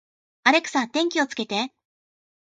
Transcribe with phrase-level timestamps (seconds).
[0.45, 1.71] アレクサ、電気をつけて